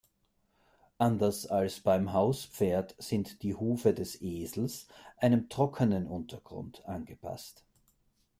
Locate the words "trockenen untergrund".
5.47-6.83